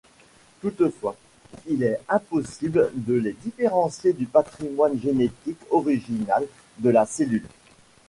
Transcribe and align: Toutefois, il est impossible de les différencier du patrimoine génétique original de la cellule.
Toutefois, 0.63 1.15
il 1.67 1.83
est 1.83 1.99
impossible 2.09 2.89
de 2.95 3.13
les 3.13 3.33
différencier 3.33 4.13
du 4.13 4.25
patrimoine 4.25 4.99
génétique 4.99 5.59
original 5.69 6.47
de 6.79 6.89
la 6.89 7.05
cellule. 7.05 7.45